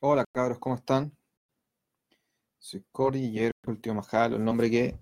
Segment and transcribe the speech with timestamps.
[0.00, 1.12] Hola cabros, ¿cómo están?
[2.60, 4.96] Soy Jerry, el tío Majal, el nombre que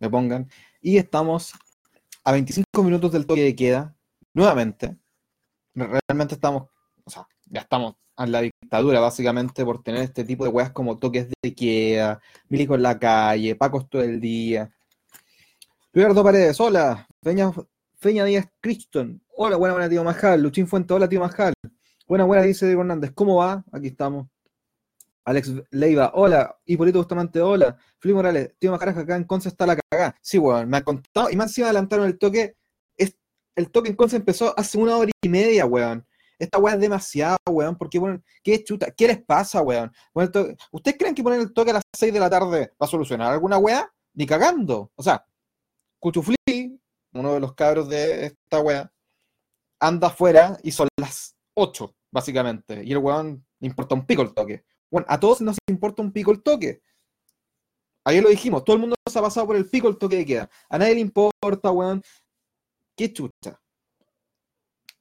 [0.00, 0.50] me pongan.
[0.82, 1.52] Y estamos
[2.24, 3.94] a 25 minutos del toque de queda,
[4.32, 4.96] nuevamente.
[5.74, 6.70] Realmente estamos,
[7.04, 10.98] o sea, ya estamos en la dictadura básicamente por tener este tipo de weas como
[10.98, 14.74] toques de queda, milico en la calle, pacos todo el día.
[15.92, 17.06] Ricardo Paredes, hola.
[17.22, 17.52] Feña,
[17.94, 20.42] Feña Díaz Criston, hola, buena, buena, tío Majal.
[20.42, 21.54] Luchín Fuente, hola, tío Majal.
[22.06, 23.12] Buena, buena, dice Diego Hernández.
[23.14, 23.64] ¿Cómo va?
[23.72, 24.28] Aquí estamos.
[25.24, 26.58] Alex Leiva, hola.
[26.66, 27.78] Hipólito Bustamante, hola.
[27.98, 30.14] Felipe Morales, tío Majaraja, acá en Conce está la cagada.
[30.20, 31.30] Sí, weón, me ha contado.
[31.30, 32.56] Y más encima adelantaron el toque.
[32.96, 33.16] Es,
[33.56, 36.06] el toque en Conce empezó hace una hora y media, weón.
[36.38, 38.90] Esta weá es demasiado, weón, porque, bueno, ¿qué chuta?
[38.90, 39.90] ¿Qué les pasa, weón?
[40.72, 43.32] ¿Ustedes creen que poner el toque a las 6 de la tarde va a solucionar
[43.32, 43.90] alguna weá?
[44.12, 44.92] Ni cagando.
[44.94, 45.24] O sea,
[46.00, 46.36] Cuchufli,
[47.14, 48.92] uno de los cabros de esta weá,
[49.80, 52.82] anda afuera y son las 8, básicamente.
[52.84, 54.64] Y el weón importa un pico el toque.
[54.90, 56.82] Bueno, a todos nos importa un pico el toque.
[58.04, 60.26] Ayer lo dijimos, todo el mundo se ha pasado por el pico el toque de
[60.26, 60.50] queda.
[60.68, 62.02] A nadie le importa, weón.
[62.96, 63.60] Qué chucha.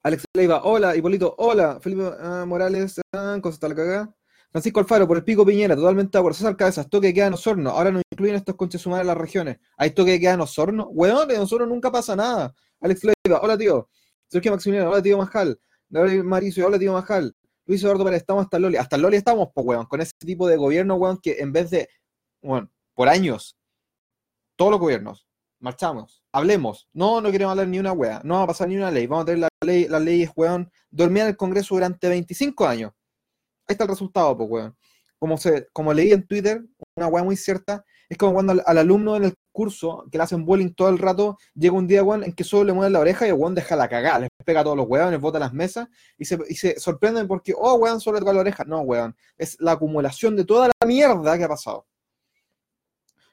[0.03, 4.15] Alex Leiva, hola, Hipólito, hola, Felipe ah, Morales, ah, cosa la cagada.
[4.51, 6.37] Francisco Alfaro, por el pico Piñera, totalmente de acuerdo.
[6.37, 7.71] César Cabezas, toque de queda en Osorno.
[7.71, 9.57] Ahora no incluyen estos conches humanos en las regiones.
[9.77, 10.89] ¿Hay toque de queda en Osorno?
[10.89, 12.53] Weón, en Osorno nunca pasa nada.
[12.79, 13.89] Alex Leiva, hola tío.
[14.27, 15.59] Sergio Maximiliano, hola tío Majal.
[15.93, 17.35] Maricio, hola tío Majal.
[17.65, 18.77] Luis Eduardo Pérez, estamos hasta Loli.
[18.77, 21.87] Hasta Loli estamos, pues, weón, con ese tipo de gobierno, weón, que en vez de,
[22.41, 23.55] bueno, por años,
[24.55, 25.27] todos los gobiernos,
[25.59, 26.89] marchamos, hablemos.
[26.93, 29.05] No, no queremos hablar ni una weá, no va a pasar ni una ley.
[29.05, 32.91] Vamos a tener la ley, las leyes, weón, dormían en el Congreso durante 25 años.
[33.67, 34.77] Ahí está el resultado, pues, weón.
[35.19, 39.15] Como, se, como leí en Twitter, una weá muy cierta, es como cuando al, alumno
[39.15, 42.33] en el curso, que le hacen bullying todo el rato, llega un día, weón, en
[42.33, 44.63] que solo le mueven la oreja y el weón deja la cagada, les pega a
[44.63, 48.21] todos los weones, bota las mesas y se, y sorprenden porque, oh, weón, solo le
[48.21, 48.63] toca la oreja.
[48.65, 51.85] No, weón, es la acumulación de toda la mierda que ha pasado.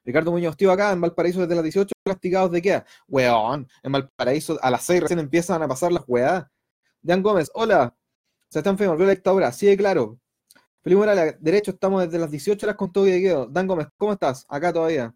[0.05, 2.82] Ricardo Muñoz, tío, acá en Valparaíso desde las 18 castigados de qué?
[3.06, 6.47] Weón, en Valparaíso a las 6 recién empiezan a pasar las weas.
[7.03, 7.94] Dan Gómez, hola.
[8.49, 9.53] Se están volvió la dictadura.
[9.53, 10.19] Sí, claro.
[10.83, 13.47] Felipe Morales, derecho, estamos desde las 18 horas con todo y quedo.
[13.47, 14.47] Dan Gómez, ¿cómo estás?
[14.49, 15.15] Acá todavía.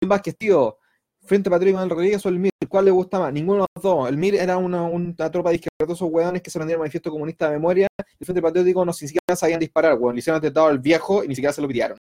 [0.00, 0.78] John Vázquez, tío,
[1.24, 3.32] Frente Patricio Manuel Rodríguez o el MIR, ¿cuál le gusta más?
[3.32, 4.08] Ninguno de los dos.
[4.08, 7.52] El MIR era una, tropa de izquierdosos hueones que se rendían el manifiesto comunista de
[7.56, 7.88] memoria.
[7.98, 10.14] El Frente Patriótico no ni siquiera sabían disparar, hueón.
[10.14, 11.98] Le hicieron atentado al viejo y ni siquiera se lo pidieron.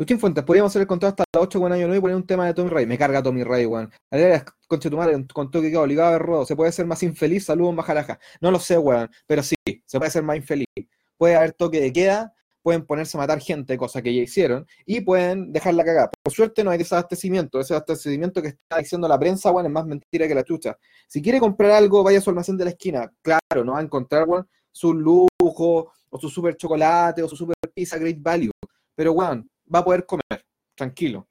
[0.00, 2.26] Luchín Fuentes, podríamos hacer el contrato hasta las 8 con año 9 y poner un
[2.26, 2.86] tema de Tommy Ray.
[2.86, 3.92] Me carga Tommy Ray, weón.
[4.66, 6.46] Conche tu madre, con toque obligado de rodo.
[6.46, 7.44] ¿Se puede ser más infeliz?
[7.44, 8.18] Saludos, Majaraja.
[8.40, 10.64] No lo sé, weón, pero sí, se puede ser más infeliz.
[11.18, 15.02] Puede haber toque de queda, pueden ponerse a matar gente, cosa que ya hicieron, y
[15.02, 16.10] pueden dejarla cagada.
[16.22, 17.60] Por suerte no hay desabastecimiento.
[17.60, 20.78] Ese desabastecimiento que está diciendo la prensa, weón, es más mentira que la chucha.
[21.08, 23.12] Si quiere comprar algo, vaya a su almacén de la esquina.
[23.20, 27.54] Claro, no va a encontrar, weón, su lujo, o su super chocolate, o su super
[27.74, 28.50] pizza great value.
[28.94, 30.44] Pero, weón, va a poder comer,
[30.74, 31.28] tranquilo.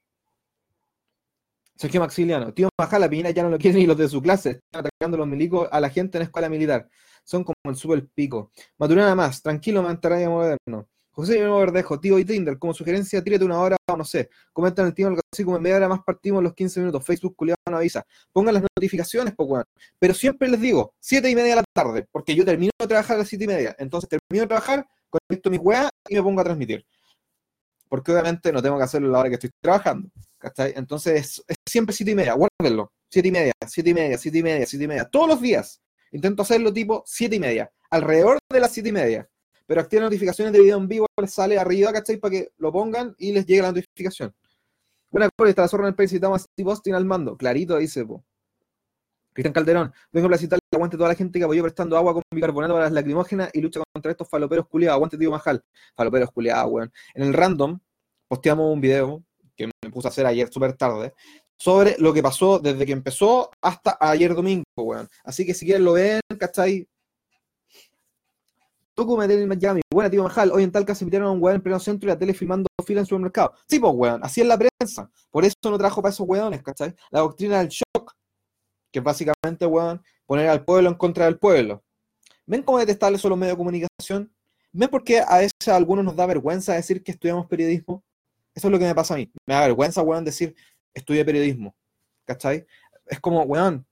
[1.76, 4.86] Sergio Maxiliano, tío Majala, Piñera ya no lo quieren ni los de su clase, están
[4.86, 6.90] atacando los milicos a la gente en la escuela militar.
[7.24, 8.52] Son como el super pico.
[8.78, 10.90] Maturana más, tranquilo, mantaraya moderno.
[11.12, 14.30] José Guillermo Verdejo, tío y Tinder, como sugerencia, tírate una hora o no sé.
[14.52, 17.06] Comentan el tío así como en media hora más partimos los 15 minutos.
[17.06, 18.06] Facebook culiado no avisa.
[18.34, 19.66] Pongan las notificaciones, pues bueno.
[20.00, 23.16] Pero siempre les digo, 7 y media de la tarde, porque yo termino de trabajar
[23.16, 23.76] a las 7 y media.
[23.80, 26.86] Entonces termino de trabajar, conecto mis weas y me pongo a transmitir
[27.90, 30.10] porque obviamente no tengo que hacerlo a la hora que estoy trabajando.
[30.58, 32.94] Entonces es, siempre siete y media, guárdenlo.
[33.12, 35.06] Siete y media, siete y media, siete y media, siete y media.
[35.06, 39.28] Todos los días intento hacerlo tipo siete y media, alrededor de las siete y media.
[39.66, 42.18] Pero activen notificaciones de video en vivo, les sale arriba, ¿cachai?
[42.18, 44.34] Para que lo pongan y les llegue la notificación.
[45.12, 47.36] Buena está la zorra en el país y estamos a Steve Austin al mando.
[47.36, 48.24] Clarito, dice, po.
[49.40, 52.74] Cristian Calderón, vengo a placitar aguante toda la gente que apoyó prestando agua con bicarbonato
[52.74, 54.96] para las lacrimógenas y lucha contra estos faloperos culiados.
[54.96, 55.64] Aguante, tío Majal.
[55.96, 56.92] Faloperos culiados, weón.
[57.14, 57.80] En el random,
[58.28, 59.24] posteamos un video
[59.56, 61.14] que me puse a hacer ayer súper tarde
[61.58, 65.08] sobre lo que pasó desde que empezó hasta ayer domingo, weón.
[65.24, 66.86] Así que si quieren lo ven, ¿cachai?
[68.94, 69.80] Toco meter en Miami.
[69.90, 70.52] Buena, tío Majal.
[70.52, 72.68] Hoy en Talca se metieron a un weón en pleno centro y la tele filmando
[72.86, 73.54] fila en supermercado.
[73.70, 74.22] Sí, pues, weón.
[74.22, 75.10] Así es la prensa.
[75.32, 76.94] Por eso no trajo para esos weones, ¿cachai?
[77.10, 78.20] La doctrina del shock
[78.92, 81.84] que básicamente, weón, poner al pueblo en contra del pueblo.
[82.46, 84.34] ¿Ven cómo detestables son los medios de comunicación?
[84.72, 88.04] ¿Ven por qué a veces a algunos nos da vergüenza decir que estudiamos periodismo?
[88.54, 89.32] Eso es lo que me pasa a mí.
[89.46, 90.56] Me da vergüenza, weón, decir
[90.94, 91.76] estudié periodismo.
[92.26, 92.66] ¿Cachai?
[93.06, 93.86] Es como, weón,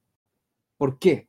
[0.77, 1.27] ¿por qué?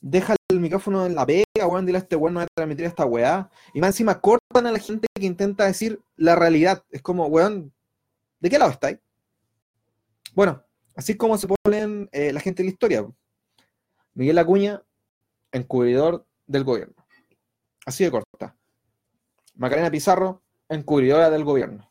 [0.00, 2.86] Deja el micrófono en la pega, weón, dile a este weón no va a transmitir
[2.86, 3.50] esta weá.
[3.74, 6.84] Y más encima cortan a la gente que intenta decir la realidad.
[6.90, 7.72] Es como, weón,
[8.40, 8.98] ¿de qué lado estáis?
[10.34, 10.62] Bueno,
[10.98, 13.06] Así como se ponen eh, la gente de la historia.
[14.14, 14.82] Miguel Acuña,
[15.52, 16.96] encubridor del gobierno.
[17.86, 18.56] Así de corta.
[19.54, 21.88] Macarena Pizarro, encubridora del gobierno.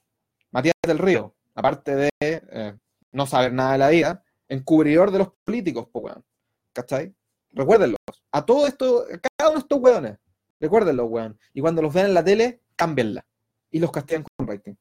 [0.51, 2.77] Matías del Río, aparte de eh,
[3.13, 6.25] no saber nada de la vida, encubridor de los políticos, pues, weón.
[6.74, 7.15] ¿Cachai?
[7.51, 8.00] Recuérdenlos.
[8.33, 10.18] A todo esto, a cada uno de estos weones,
[10.60, 11.39] recuérdenlos, weón.
[11.53, 13.25] Y cuando los vean en la tele, cámbienla.
[13.71, 14.74] Y los castigan con rating.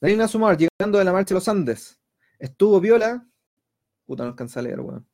[0.00, 1.98] Daniela Sumar, llegando de la marcha de los Andes.
[2.38, 3.26] Estuvo viola.
[4.06, 5.06] Puta, no alcanza a leer, weón.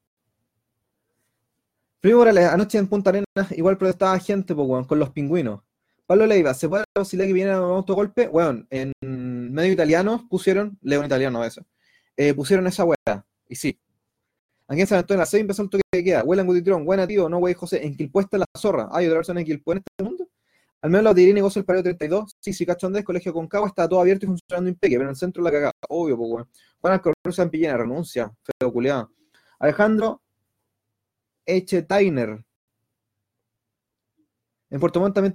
[2.00, 5.60] Primo Morales, anoche en Punta Arenas igual protestaba gente, pues, weón, con los pingüinos.
[6.04, 8.28] Pablo Leiva, ¿se puede posibilidad que viene un autogolpe?
[8.28, 11.64] Weón, en medio italiano pusieron, leo en italiano a veces,
[12.16, 13.24] eh, pusieron esa weá.
[13.48, 13.78] Y sí.
[14.66, 16.24] Aquí en San Antonio, a las 6 empezó el toque queda.
[16.24, 18.88] Huela en Gutitrón, buena tío, no wey José, en Quilpuesta la zorra.
[18.92, 20.28] ¿Hay otra persona en Quilpue en este mundo?
[20.82, 22.36] Al menos la tiré negocio el periodo 32.
[22.40, 25.42] Sí, sí, Cachondés, Colegio Concagua, está todo abierto y funcionando impeque, pero en el centro
[25.42, 25.72] la cagada.
[25.88, 26.48] Obvio, pues, weón.
[26.80, 28.32] Juan Alcorruza en Pillena, renuncia.
[28.58, 29.12] Feo culiado.
[29.60, 30.20] Alejandro
[31.46, 32.44] Eche Tainer.
[34.70, 35.34] En Puerto Montt también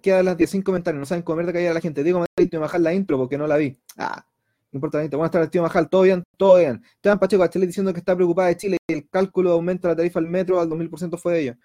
[0.00, 1.00] queda, las 10 comentarios.
[1.00, 2.04] No saben comer de caer a la gente.
[2.04, 3.76] Digo, Madrid, tío bajar la intro porque no la vi.
[3.96, 4.24] Ah,
[4.70, 5.08] no importa la.
[5.08, 5.88] Buenas tardes, tío Majal.
[5.88, 6.22] ¿Todo bien?
[6.36, 6.80] Todo bien.
[6.94, 9.88] Esteban Pacheco, a Chile diciendo que está preocupada de Chile y el cálculo de aumento
[9.88, 11.56] de la tarifa al metro al 2000% fue de ellos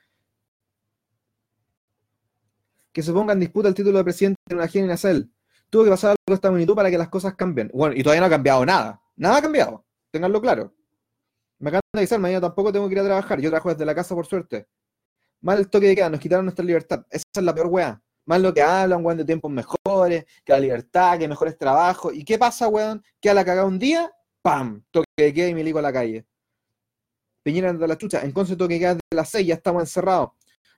[2.92, 5.32] que se ponga en disputa el título de presidente en una gira en
[5.70, 7.72] Tuvo que pasar algo esta magnitud para que las cosas cambien.
[7.74, 9.02] Bueno, y todavía no ha cambiado nada.
[9.16, 9.86] Nada ha cambiado.
[10.12, 10.74] Tenganlo claro.
[11.60, 13.40] Me acaba de avisar, mañana tampoco tengo que ir a trabajar.
[13.40, 14.68] Yo trabajo desde la casa, por suerte.
[15.40, 17.06] Mal el toque de queda, nos quitaron nuestra libertad.
[17.10, 18.02] Esa es la peor weá.
[18.26, 22.14] Mal lo que hablan, weón, de tiempos mejores, que la libertad, que mejores trabajos.
[22.14, 23.02] ¿Y qué pasa, weón?
[23.22, 24.12] Que a la cagada un día,
[24.42, 24.84] ¡pam!
[24.92, 26.26] Toque de queda y me ligo a la calle.
[27.44, 28.22] Piñera de la chucha.
[28.24, 30.32] En Conce toque de queda de las 6, ya estamos encerrados.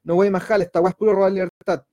[0.03, 1.83] No voy a majar, esta weá es puro robar libertad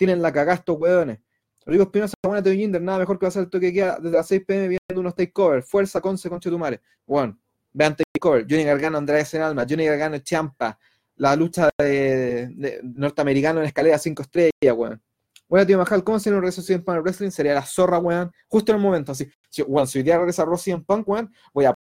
[0.00, 1.18] tienen la cagada estos hueones.
[1.62, 4.26] Rodrigo Espinosa, buena Teo Jinder, nada mejor que hacer el toque que queda desde las
[4.28, 5.68] 6 pm viendo unos takeovers.
[5.68, 6.80] Fuerza, Conce, Conche Tumare.
[7.06, 7.38] Bueno,
[7.70, 8.46] vean takeover.
[8.48, 9.66] Johnny Gargano, Andrés en Alma.
[9.68, 10.78] Johnny Gargano, Champa.
[11.16, 15.02] La lucha de, norteamericano en escalera 5 estrellas, weón.
[15.46, 17.30] Bueno, tío Majal, ¿cómo sería un regreso en Punk Wrestling?
[17.30, 18.32] Sería la zorra, weón.
[18.48, 19.30] Justo en el momento, así.
[19.50, 21.74] Si, weón, si hoy día regresa Rossi en Punk, weón, voy a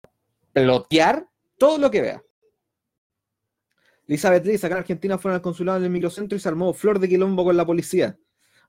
[0.52, 1.24] pelotear
[1.56, 2.22] todo lo que vea.
[4.08, 6.98] Elizabeth Lee, acá en Argentina fueron al consulado en el microcentro y se armó flor
[6.98, 8.18] de quilombo con la policía.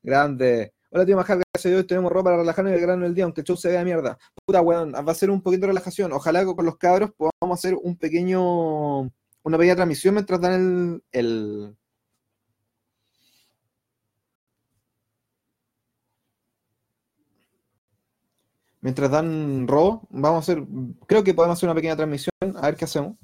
[0.04, 0.74] Grande.
[0.92, 3.24] Hola, tío Majar, gracias a Dios tenemos ropa para relajarnos y el grano el día,
[3.24, 4.18] aunque el show se vea mierda.
[4.46, 6.12] Puta, weón, va a ser un poquito de relajación.
[6.12, 11.78] Ojalá con los cabros podamos hacer un pequeño, una pequeña transmisión mientras dan el, el
[18.82, 20.66] mientras dan robo, vamos a hacer,
[21.08, 23.16] creo que podemos hacer una pequeña transmisión, a ver qué hacemos.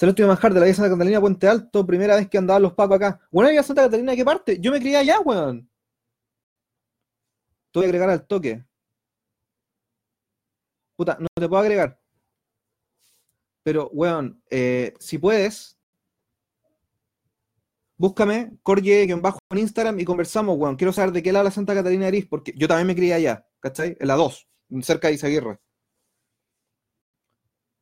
[0.00, 2.96] Tío Manjar de la Vía Santa Catalina, Puente Alto, primera vez que andaban los pacos
[2.96, 3.20] acá.
[3.30, 4.58] Bueno, Vía Santa Catalina, ¿de qué parte?
[4.58, 5.68] Yo me crié allá, weón.
[7.70, 8.64] Te voy a agregar al toque.
[10.96, 12.00] Puta, no te puedo agregar.
[13.62, 15.78] Pero, weón, eh, si puedes,
[17.98, 20.76] búscame, corye-bajo en Instagram y conversamos, weón.
[20.76, 23.46] Quiero saber de qué lado la Santa Catalina eres, porque yo también me crié allá,
[23.60, 23.98] ¿cachai?
[24.00, 24.48] En la 2,
[24.80, 25.60] cerca de Isaguirre.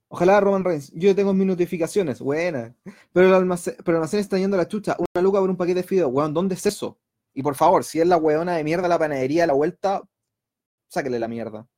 [0.08, 0.90] Ojalá Roman Reigns.
[0.94, 2.20] Yo tengo mis notificaciones.
[2.20, 2.74] Buena.
[3.12, 4.96] Pero el almacén, está yendo a la chucha.
[4.98, 6.10] Una luca por un paquete de fideos.
[6.12, 6.98] Weón, ¿dónde es eso?
[7.34, 10.02] Y por favor, si es la weona de mierda la panadería a la vuelta,
[10.88, 11.68] sáquele la mierda.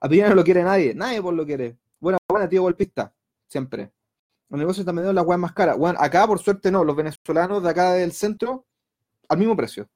[0.00, 0.94] A no lo quiere nadie.
[0.94, 1.76] Nadie por lo quiere.
[1.98, 3.12] Buena, buena, tío golpista.
[3.48, 3.92] Siempre.
[4.48, 5.76] Los negocios también las weas más caras.
[5.76, 6.84] Bueno, acá por suerte no.
[6.84, 8.66] Los venezolanos de acá del centro,
[9.28, 9.88] al mismo precio.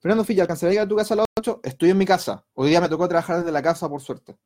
[0.00, 1.60] Fernando Filla, ¿alcanzaría a tu casa a las 8?
[1.62, 2.44] Estoy en mi casa.
[2.54, 4.36] Hoy día me tocó trabajar desde la casa, por suerte.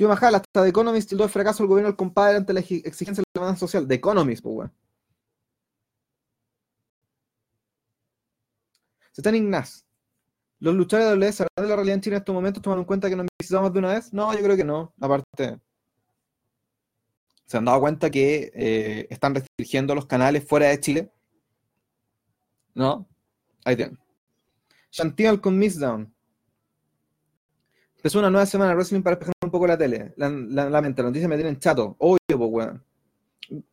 [0.00, 3.16] Tío Majal, hasta The Economist tildó el fracaso del gobierno del compadre ante la exigencia
[3.16, 3.86] de la demanda social.
[3.86, 4.72] The Economist, pues, weón.
[9.12, 9.84] Se están Ignaz.
[10.58, 12.86] ¿Los luchadores de WWE sabrán de la realidad en China en estos momentos, tomando en
[12.86, 14.10] cuenta que nos visitamos de una vez?
[14.14, 14.94] No, yo creo que no.
[14.98, 15.60] Aparte,
[17.44, 21.12] se han dado cuenta que eh, están restringiendo los canales fuera de Chile.
[22.74, 23.06] ¿No?
[23.66, 23.98] Ahí tienen.
[24.90, 26.14] Shantial con Down.
[28.00, 30.14] Empezó una nueva semana de wrestling para despejar un poco la tele.
[30.16, 31.96] La, la, mente, las noticias me tienen chato.
[31.98, 32.82] Obvio, pues, weón.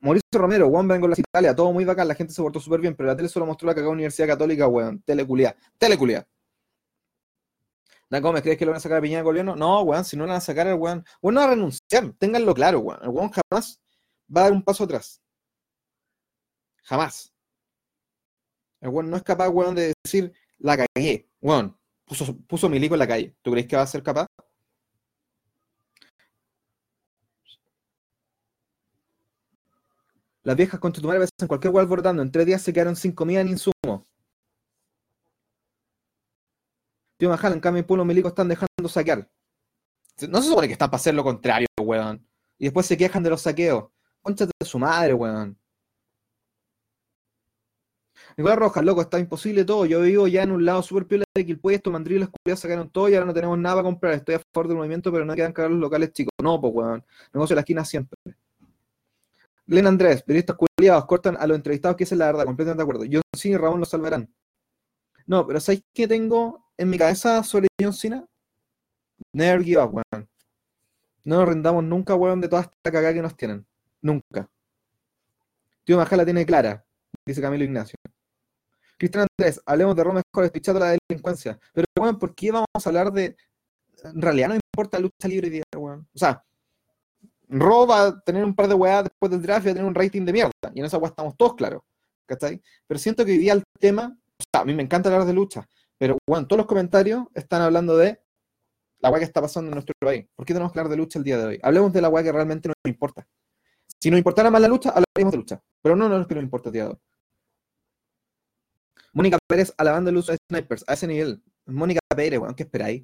[0.01, 2.81] Mauricio Romero, weón, vengo a la Italia, todo muy bacán, la gente se portó súper
[2.81, 5.01] bien, pero la tele solo mostró la cagada Universidad Católica, weón.
[5.03, 5.55] Teleculia.
[5.77, 6.27] Teleculia.
[8.09, 9.55] Dan Gómez, ¿crees que lo van a sacar a Piñera gobierno?
[9.55, 11.05] No, weón, si no lo van a sacar, el weón.
[11.21, 12.99] Weón no va a renunciar, ténganlo claro, weón.
[13.03, 13.79] El weón jamás
[14.35, 15.21] va a dar un paso atrás.
[16.83, 17.33] Jamás.
[18.81, 21.29] El weón no es capaz, weón, de decir, la cagué.
[21.39, 21.77] Weón,
[22.07, 23.35] puso, puso Milico en la calle.
[23.41, 24.27] ¿Tú crees que va a ser capaz?
[30.43, 32.21] Las viejas con ves en cualquier lugar bordando.
[32.21, 34.05] En tres días se quedaron sin comida ni insumo.
[37.17, 39.29] Tío Majal, en cambio, Pueblo Milico están dejando saquear.
[40.29, 42.25] No se supone que están para hacer lo contrario, weón.
[42.57, 43.89] Y después se quejan de los saqueos.
[44.21, 45.57] Conchate de su madre, weón.
[48.37, 49.87] Nicolás Rojas, loco, está imposible todo.
[49.87, 53.09] Yo vivo ya en un lado súper piola de Quilpué, estos mandriles culiados sacaron todo
[53.09, 54.13] y ahora no tenemos nada para comprar.
[54.13, 56.31] Estoy a favor del movimiento, pero no quedan caros los locales chicos.
[56.39, 57.03] No, pues, weón.
[57.33, 58.15] Negocio de la esquina siempre.
[59.65, 63.05] Len Andrés, periodistas culiados, cortan a los entrevistados, que es la verdad, completamente de acuerdo.
[63.11, 64.31] John Cena y Ramón lo salvarán.
[65.25, 68.23] No, pero ¿sabéis qué tengo en mi cabeza sobre John Cena?
[69.33, 70.29] Never give up, weón.
[71.23, 73.65] No nos rindamos nunca, weón, de toda esta cagada que nos tienen.
[73.99, 74.47] Nunca.
[75.83, 76.85] Tío Majala tiene clara,
[77.25, 77.95] dice Camilo Ignacio.
[78.97, 81.59] Cristian Andrés, hablemos de Roma mejor, espichando la delincuencia.
[81.73, 83.35] Pero, weón, ¿por qué vamos a hablar de.
[84.03, 86.07] En realidad no importa lucha libre día, weón.
[86.13, 86.43] O sea,
[87.49, 89.87] Ro va a tener un par de weas después del draft y va a tener
[89.87, 90.51] un rating de mierda.
[90.73, 91.81] Y en esa wea estamos todos claros.
[92.25, 92.61] ¿Cachai?
[92.87, 94.17] Pero siento que hoy día el tema.
[94.39, 95.67] O sea, a mí me encanta hablar de lucha.
[95.97, 98.21] Pero, weón, todos los comentarios están hablando de
[98.99, 100.25] la wea que está pasando en nuestro país.
[100.35, 101.59] ¿Por qué tenemos que hablar de lucha el día de hoy?
[101.63, 103.27] Hablemos de la wea que realmente nos importa.
[103.99, 105.61] Si nos importara más la lucha, hablaríamos de lucha.
[105.81, 106.97] Pero no, no es que nos importa el día de hoy.
[109.13, 111.43] Mónica Pérez alabando el uso de snipers a ese nivel.
[111.65, 113.03] Mónica Pérez, weón, ¿qué esperáis?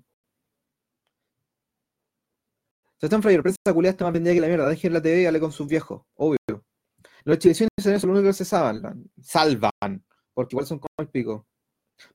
[2.98, 4.70] Se están frayendo, prensa culiada está más vendida que la mierda.
[4.70, 6.38] Dejen la TV y hable con sus viejos, obvio.
[7.26, 11.48] Los chileciones son los únicos que se salvan, salvan, porque igual son como el pico.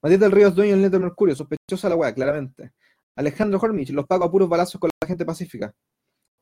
[0.02, 2.72] Matías del Río es dueño del Neto Mercurio, sospechosa la weá, claramente.
[3.16, 5.74] Alejandro Hormich, los pago a puros balazos con la gente pacífica.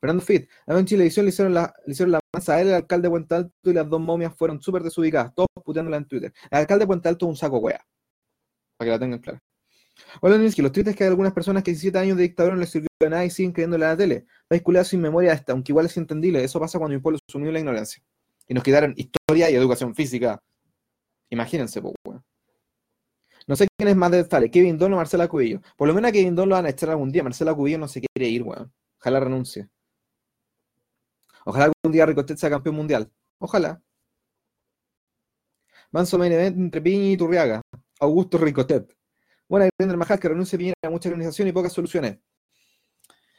[0.00, 3.06] Fernando Fit, en Chilevisión le hicieron la, le hicieron la masa a él, el alcalde
[3.06, 6.32] de Puente Alto y las dos momias fueron súper desubicadas, todos puteándola en Twitter.
[6.50, 7.84] El alcalde de Puente Alto es un saco wea.
[8.76, 9.42] Para que la tengan clara.
[10.20, 12.88] Hola los twitters que hay algunas personas que 17 años de dictadura no les sirvió
[13.00, 14.26] de nada y siguen creyéndole a la tele.
[14.62, 16.42] Culiado sin memoria esta, aunque igual es entendible.
[16.44, 18.02] Eso pasa cuando mi pueblo sumió la ignorancia.
[18.46, 20.38] Y nos quedaron historia y educación física.
[21.30, 22.22] Imagínense, po, weón.
[23.46, 25.60] No sé quién es más de detallable, Kevin Don o Marcela Cubillo.
[25.76, 27.22] Por lo menos Kevin Don lo van a echar algún día.
[27.22, 28.72] Marcela Cubillo no se quiere ir, weón.
[29.00, 29.68] Ojalá renuncie.
[31.46, 33.10] Ojalá algún día Ricochet sea campeón mundial.
[33.38, 33.80] Ojalá.
[35.92, 37.62] Manso main event entre Piña y Turriaga.
[38.00, 38.92] Augusto Ricochet.
[39.48, 42.18] Buena el Majal que renuncia Piñera a mucha organización y pocas soluciones.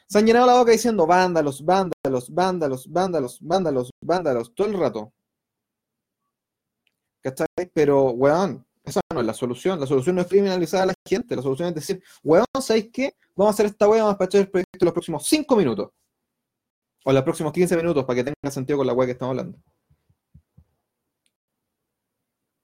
[0.08, 5.12] Se han llenado la boca diciendo vándalos, vándalos, vándalos, vándalos, vándalos, vándalos, todo el rato.
[7.20, 7.46] ¿Cachai?
[7.74, 9.78] Pero, weón, esa no es la solución.
[9.78, 11.36] La solución no es criminalizar a la gente.
[11.36, 13.16] La solución es decir, weón, ¿sabéis qué?
[13.36, 15.90] Vamos a hacer esta weá, vamos a echar el proyecto en los próximos 5 minutos.
[17.08, 19.58] O los próximos 15 minutos para que tenga sentido con la weá que estamos hablando.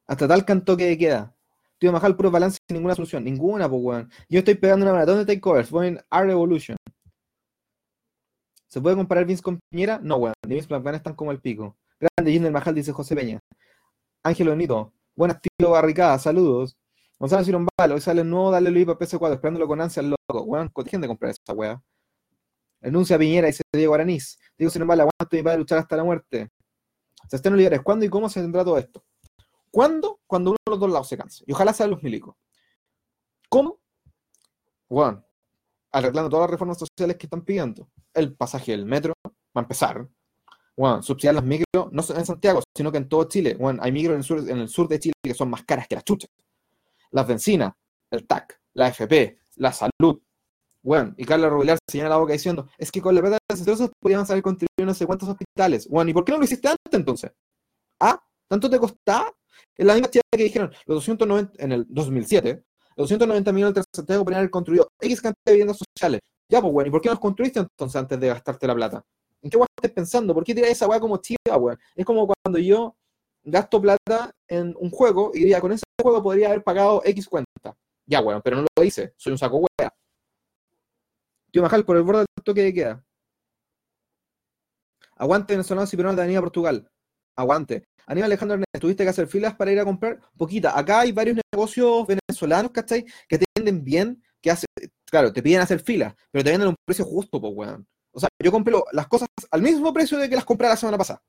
[0.07, 1.35] Hasta tal canto que queda.
[1.79, 3.25] Tío Majal, puro balance sin ninguna solución.
[3.25, 4.11] Ninguna, pues weón.
[4.29, 5.71] Yo estoy pegando una maratón de takeovers.
[5.71, 6.77] Voy en R-Revolution.
[8.67, 9.99] ¿Se puede comparar Vince con Piñera?
[10.03, 10.35] No, weón.
[10.47, 11.79] Ni Vince McMahon están como el pico.
[11.99, 13.41] Grande Jinder Majal, dice José Peña.
[14.23, 14.93] Ángel Bonito.
[15.17, 16.19] Buenas, tío Barricada.
[16.19, 16.77] Saludos.
[17.19, 17.95] Gonzalo Cirombalo.
[17.95, 19.33] Hoy sale el nuevo Dale Luis para PC4.
[19.33, 20.43] Esperándolo con ansia loco.
[20.43, 21.83] Weón, dejen de comprar esa weá.
[22.85, 24.39] Enuncia Piñera, dice Diego Aranís.
[24.59, 26.51] Diego Cirombalo, aguante mi padre luchar hasta la muerte.
[27.29, 27.81] Se están Olivares.
[27.83, 29.03] ¿Cuándo y cómo se tendrá todo esto?
[29.71, 30.21] ¿Cuándo?
[30.27, 31.45] Cuando uno de los dos lados se canse.
[31.47, 32.37] Y ojalá sean los milicos.
[33.49, 33.81] ¿Cómo?
[34.89, 35.25] Bueno,
[35.91, 37.89] arreglando todas las reformas sociales que están pidiendo.
[38.13, 40.07] El pasaje del metro, va a empezar.
[40.77, 43.55] Bueno, subsidiar las micros, no en Santiago, sino que en todo Chile.
[43.55, 45.89] Bueno, hay micros en el, sur, en el sur de Chile que son más caras
[45.89, 46.31] que las chuchas.
[47.13, 47.73] Las bencinas,
[48.11, 50.21] el TAC, la FP, la salud.
[50.85, 53.57] Bueno, y Carla Rubilar se llena la boca diciendo, es que con la plata de
[53.57, 55.89] las podríamos haber construido no sé cuántos hospitales.
[55.89, 57.33] Bueno, ¿y por qué no lo hiciste antes entonces?
[57.99, 58.23] ¿Ah?
[58.47, 59.33] ¿Tanto te costaba?
[59.75, 62.65] Es la misma chica que dijeron, los 290, en el 2007,
[62.97, 66.21] los 290 millones de Santiago podrían haber construido X cantidad de viviendas sociales.
[66.51, 69.03] Ya, pues, bueno, ¿y por qué no los construiste entonces antes de gastarte la plata?
[69.41, 70.35] ¿En qué estás pensando?
[70.35, 71.79] ¿Por qué tiras esa weá como chiva, weón?
[71.97, 72.95] Es como cuando yo
[73.43, 77.75] gasto plata en un juego y diría, con ese juego podría haber pagado X cuenta.
[78.05, 79.91] Ya, weón, pero no lo hice, soy un saco weá.
[81.55, 83.07] Tío Majal, por el borde del toque de queda.
[85.15, 86.91] Aguante venezolanos y peruanos de Avenida Portugal.
[87.37, 87.85] Aguante.
[88.07, 90.19] Aníbal Alejandro Ernest, ¿tuviste que hacer filas para ir a comprar?
[90.37, 90.77] Poquita.
[90.77, 93.05] Acá hay varios negocios venezolanos, ¿cachai?
[93.29, 94.67] Que te venden bien, que hace,
[95.09, 97.87] claro, te piden hacer filas, pero te venden a un precio justo, pues, weón.
[98.11, 100.99] O sea, yo compré las cosas al mismo precio de que las compré la semana
[100.99, 101.23] pasada.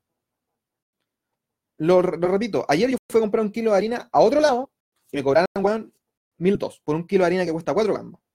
[1.78, 4.72] Lo, repito, ayer yo fui a comprar un kilo de harina a otro lado
[5.12, 5.94] y me cobraron, weón,
[6.38, 8.25] minutos por un kilo de harina que cuesta cuatro gambas.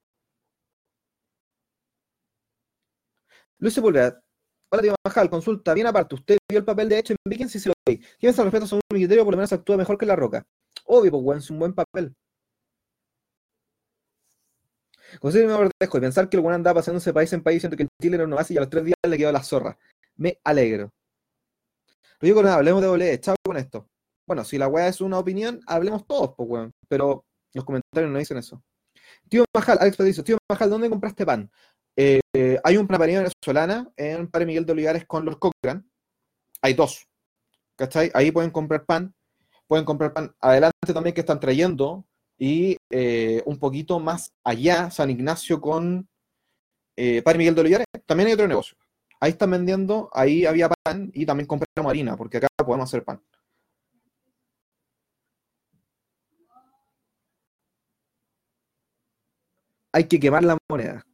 [3.61, 4.19] Luis Sepúlveda,
[4.71, 7.51] Hola, tío Majal, consulta, bien aparte, ¿usted vio el papel de hecho en Vikings?
[7.51, 8.01] Sí, se lo vi.
[8.19, 9.23] ¿Quién se respeto según mi criterio?
[9.23, 10.43] Por lo menos actúa mejor que La Roca.
[10.85, 12.15] Obvio, pues, weón, es un buen papel.
[15.19, 17.83] José me protejo y pensar que el weón andaba pasándose país en país siendo que
[17.83, 19.77] el Chile era nomás y a los tres días le quedó la zorra.
[20.15, 20.89] Me alegro.
[22.19, 23.87] Digo nada, hablemos de doble, chao con esto.
[24.27, 26.71] Bueno, si la weá es una opinión, hablemos todos, pues weón.
[26.87, 28.63] Pero los comentarios no dicen eso.
[29.29, 31.51] Tío Majal, Alex Patricio, tío Majal, ¿dónde compraste pan?
[31.95, 35.89] Eh, hay un panadería venezolana en Padre Miguel de Olivares con los Cochran.
[36.61, 37.07] Hay dos.
[37.75, 38.11] ¿Cachai?
[38.13, 39.13] Ahí pueden comprar pan.
[39.67, 42.05] Pueden comprar pan adelante también que están trayendo.
[42.37, 46.09] Y eh, un poquito más allá, San Ignacio con
[46.95, 48.77] eh, Padre Miguel de Olivares, también hay otro negocio.
[49.19, 53.21] Ahí están vendiendo, ahí había pan y también compramos harina, porque acá podemos hacer pan.
[59.93, 61.05] Hay que quemar la moneda.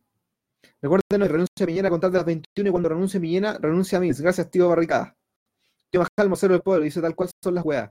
[0.82, 4.12] Recuerden, renuncia Piñera a de las 21 y cuando renuncia Piñera, renuncia a mí.
[4.12, 5.16] Gracias, tío Barricada.
[5.90, 7.90] Tío Majal, mocero del pueblo, dice tal cual son las weas.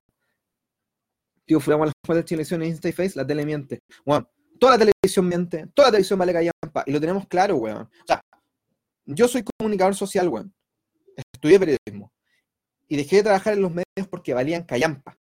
[1.44, 3.80] Tío, fuéramos a las de televisión en Insta y Face, la tele miente.
[4.04, 4.28] Bueno,
[4.58, 7.82] toda la televisión miente, toda la televisión vale callampa, y lo tenemos claro, weón.
[7.82, 8.20] O sea,
[9.04, 10.52] yo soy comunicador social, weón.
[11.16, 12.12] Estudié periodismo.
[12.88, 15.16] Y dejé de trabajar en los medios porque valían callampa.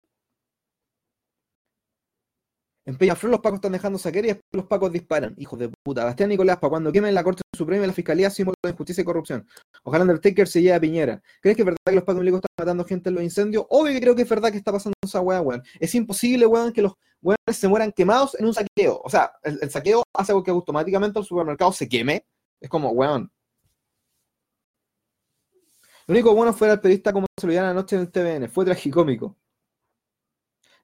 [2.86, 5.34] En Peñaflor los pacos están dejando saquear y después los pacos disparan.
[5.38, 6.04] Hijos de puta.
[6.04, 9.06] Bastián Nicolás, para cuando quemen la Corte Suprema y la Fiscalía, símbolo de injusticia y
[9.06, 9.48] corrupción.
[9.84, 11.22] Ojalá Undertaker se lleve a Piñera.
[11.42, 13.66] ¿Crees que es verdad que los pacos milicos están matando gente en los incendios?
[13.70, 15.64] Obvio que creo que es verdad que está pasando esa weá, weón.
[15.80, 19.02] Es imposible, weón, que los weones se mueran quemados en un saqueo.
[19.02, 22.26] O sea, el, saqueo hace que automáticamente el supermercado se queme.
[22.60, 23.32] Es como, weón.
[26.06, 28.50] Lo único bueno fue el periodista como se lo la anoche en el TVN.
[28.50, 29.38] Fue tragicómico.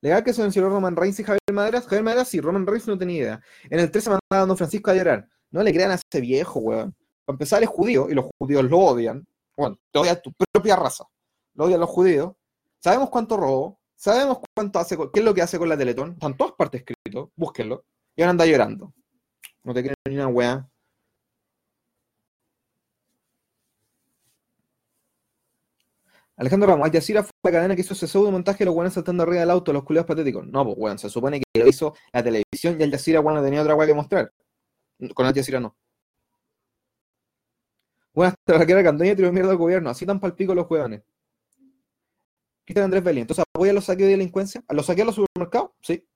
[0.01, 1.83] Legal que se mencionó Roman Reigns y Javier Maderas.
[1.85, 3.41] Javier Maderas sí, Roman Reigns no tenía idea.
[3.69, 5.27] En el 13 mandaba a Don Francisco a llorar.
[5.51, 6.95] No le crean a ese viejo, weón.
[7.25, 9.27] Para empezar, es judío y los judíos lo odian.
[9.57, 11.05] Bueno, te odia tu propia raza.
[11.53, 12.33] Lo odian los judíos.
[12.79, 13.79] Sabemos cuánto robó.
[13.95, 16.13] Sabemos cuánto hace, qué es lo que hace con la Teletón.
[16.13, 17.31] Están todas partes escrito.
[17.35, 17.83] Búsquenlo.
[18.15, 18.93] Y ahora anda llorando.
[19.63, 20.69] No te creen ni una weá.
[26.39, 28.93] Alejandro Ramos, Al Jazeera fue la cadena que hizo ese pseudo montaje de los buenos
[28.93, 30.47] saltando arriba del auto, los culiados patéticos.
[30.47, 33.61] No, pues weón, se supone que lo hizo la televisión y Al Jazeera, weón, tenía
[33.61, 34.33] otra weá que mostrar.
[35.13, 35.75] Con Al Jazeera no.
[38.15, 41.03] La que era Candoña tiró mierda al gobierno, así tan palpico los hueones.
[42.65, 45.71] Cristian Andrés Belli, entonces apoya los saqueos de delincuencia, a los saqueos a los supermercados,
[45.81, 46.07] sí.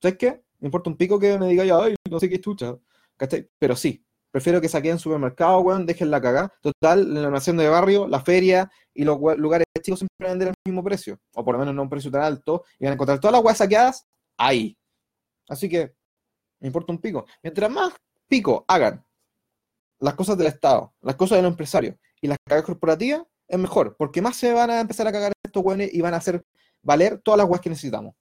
[0.00, 0.42] ¿Sabes qué?
[0.60, 2.78] Me importa un pico que me diga ya, ay, no sé qué chucha.
[3.16, 3.50] ¿Cachai?
[3.58, 6.52] Pero sí, Prefiero que saquen supermercado, weón, dejen la cagada.
[6.60, 10.82] Total, la nación de barrio, la feria y los lugares chicos siempre venden al mismo
[10.82, 11.20] precio.
[11.36, 12.64] O por lo menos no un precio tan alto.
[12.80, 14.76] Y van a encontrar todas las weas saqueadas ahí.
[15.48, 15.94] Así que,
[16.58, 17.24] me importa un pico.
[17.40, 17.94] Mientras más
[18.26, 19.06] pico hagan
[20.00, 23.94] las cosas del Estado, las cosas de los empresarios y las cagas corporativas, es mejor.
[23.96, 26.44] Porque más se van a empezar a cagar estos weones y van a hacer
[26.82, 28.16] valer todas las weas que necesitamos.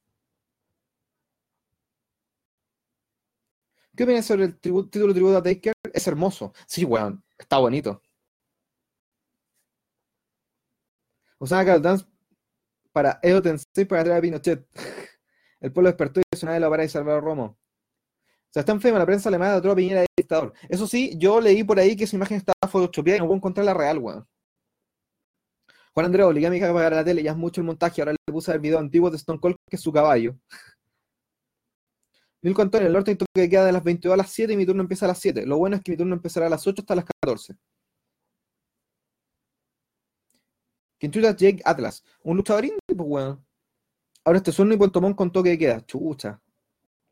[3.95, 5.73] ¿Qué opinas sobre el título de tributo a Taker?
[5.91, 6.53] Es hermoso.
[6.67, 7.23] Sí, weón.
[7.35, 8.03] Está bonito.
[11.39, 12.05] Usaba Dance
[12.91, 14.67] para Edo Tensei para traer a Pinochet.
[15.59, 17.45] El pueblo despertó y una de la para de Salvador Romo.
[17.45, 20.53] O sea, está enferma la prensa alemana de otra Piñera de dictador.
[20.69, 23.65] Eso sí, yo leí por ahí que esa imagen estaba photoshopeada y no puedo encontrar
[23.65, 24.27] la real, weón.
[25.93, 28.01] Juan Andrés, obligué a mi hija a pagar la tele, ya es mucho el montaje,
[28.01, 30.35] ahora le puse el video antiguo de Stone Cold que es su caballo.
[32.41, 34.83] Milko Antonio, el norte que queda de las 22 a las 7 y mi turno
[34.83, 35.45] empieza a las 7.
[35.45, 37.55] Lo bueno es que mi turno empezará a las 8 hasta las 14.
[40.99, 42.03] Chuta Jake Atlas.
[42.23, 43.45] Un luchador indie, pues weón.
[44.23, 45.85] Ahora este son y Puerto Montt con toque de queda.
[45.85, 46.41] Chucha.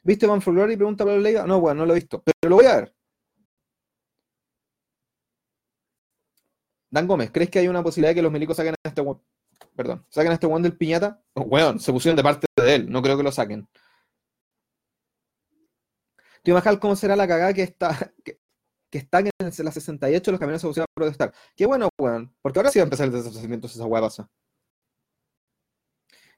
[0.04, 1.48] ¿Viste Van Glory y pregunta para Leiva?
[1.48, 2.22] No, weón, no lo he visto.
[2.24, 2.96] Pero lo voy a ver.
[6.90, 9.22] Dan Gómez, ¿crees que hay una posibilidad de que los milicos saquen a este weón?
[9.76, 11.22] Perdón, saquen a este weón del piñata?
[11.34, 12.90] Oh, weón, se pusieron de parte de él.
[12.90, 13.68] No creo que lo saquen.
[16.44, 17.90] Tío Majal, ¿cómo será la cagada que está,
[18.98, 21.34] está en la 68 los camiones se pusieron a protestar?
[21.56, 24.30] Qué bueno, weón, porque ahora sí va a empezar el desasociamiento si esa weá pasa.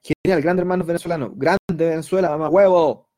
[0.02, 3.08] Genial, grande hermano venezolano, grande Venezuela, mamá huevo.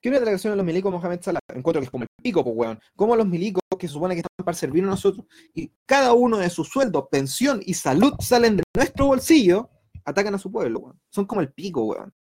[0.00, 1.40] ¿Qué una delegación de los milicos Mohamed Salah?
[1.48, 2.80] Encuentro que es como el pico, pues weón.
[2.94, 6.50] Como los milicos que supone que están para servir a nosotros y cada uno de
[6.50, 9.70] sus sueldos, pensión y salud salen de nuestro bolsillo,
[10.04, 11.00] atacan a su pueblo, weón.
[11.10, 12.12] Son como el pico, weón.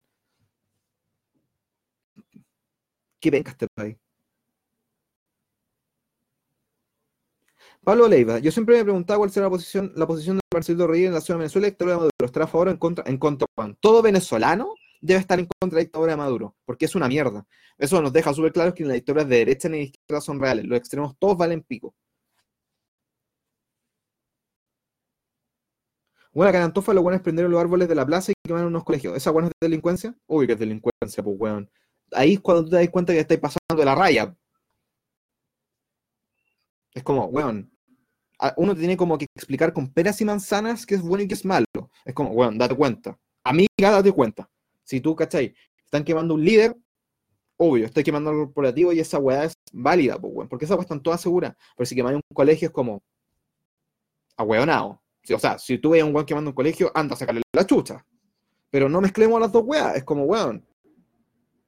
[3.20, 3.98] ¿Qué venga este país?
[7.84, 11.08] Pablo Leiva, yo siempre me preguntaba cuál será la posición, la posición de Marcelo Reyes
[11.08, 12.26] en la ciudad de Venezuela, dictadura de Maduro.
[12.26, 13.04] ¿Estará a favor en contra?
[13.08, 13.48] En contra,
[13.80, 17.46] Todo venezolano debe estar en contra de la dictadura de Maduro, porque es una mierda.
[17.78, 20.40] Eso nos deja súper claro que ni las dictaduras de derecha ni de izquierda son
[20.40, 20.66] reales.
[20.66, 21.96] Los extremos todos valen pico.
[26.34, 28.66] Bueno, acá en Antofa lo bueno es prender los árboles de la plaza y quemar
[28.66, 29.16] unos colegios.
[29.16, 30.16] ¿Esa buena es delincuencia?
[30.28, 31.70] Uy, que es delincuencia, pues weón
[32.12, 34.36] ahí es cuando te das cuenta que estáis pasando de la raya.
[36.98, 37.72] Es como, weón,
[38.56, 41.46] uno tiene como que explicar con peras y manzanas qué es bueno y qué es
[41.46, 41.68] malo.
[42.04, 43.16] Es como, weón, date cuenta.
[43.44, 44.50] Amiga, date cuenta.
[44.84, 45.54] Si tú, ¿cachai?
[45.86, 46.76] Están quemando un líder,
[47.56, 50.82] obvio, estoy quemando al corporativo y esa weá es válida, pues, weón, porque esa weá
[50.82, 51.56] están todas seguras.
[51.76, 53.04] Pero si quemáis un colegio es como
[54.36, 55.00] ahueonado.
[55.32, 57.68] O sea, si tú ves a un weón quemando un colegio, anda a sacarle la
[57.68, 58.04] chucha.
[58.72, 60.66] Pero no mezclemos las dos weas, es como, weón,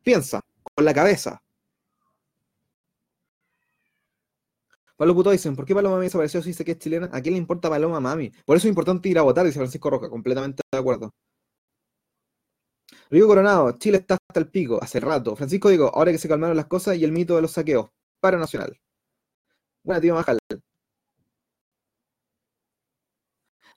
[0.02, 0.42] piensa,
[0.74, 1.40] con la cabeza.
[5.00, 7.10] Pablo Puto dicen, ¿por qué Paloma Mami desapareció si dice que es chilena?
[7.14, 8.32] ¿A quién le importa Paloma Mami?
[8.46, 11.14] Por eso es importante ir a votar, dice Francisco Roca, completamente de acuerdo.
[13.10, 15.38] Río Coronado, Chile está hasta el pico, hace rato.
[15.38, 17.90] Francisco digo, ahora que se calmaron las cosas y el mito de los saqueos.
[18.20, 18.78] Para Nacional.
[19.86, 20.38] Buena, tío Majal.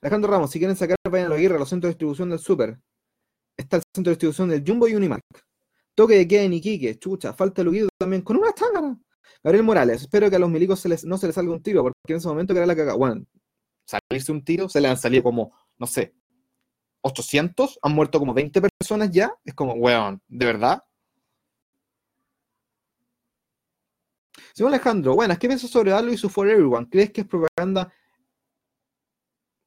[0.01, 2.81] Alejandro Ramos, si quieren sacar, vayan a la guerra, los centros de distribución del Super.
[3.55, 5.23] Está el centro de distribución del Jumbo y Unimark.
[5.95, 8.99] Toque de queda en Iquique, chucha, falta el huido también con una tángana.
[9.43, 12.17] Gabriel Morales, espero que a los milicos no se les salga un tiro, porque en
[12.17, 12.93] ese momento que era la caga.
[12.95, 13.25] Bueno,
[13.85, 16.13] salirse un tiro, se le han salido como, no sé,
[17.01, 19.33] 800, han muerto como 20 personas ya.
[19.43, 20.83] Es como, weón, ¿de verdad?
[24.53, 26.87] Simón Alejandro, buenas, ¿qué piensas sobre Halo y su For Everyone?
[26.89, 27.91] ¿Crees que es propaganda